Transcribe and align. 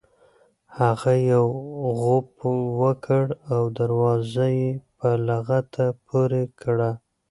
هغه 0.79 1.13
یو 1.31 1.45
غوپ 2.01 2.29
وکړ 2.81 3.23
او 3.53 3.61
دروازه 3.77 4.47
یې 4.59 4.69
په 4.97 5.09
لغته 5.27 5.85
پورې 6.07 6.43
کړه. 6.61 6.91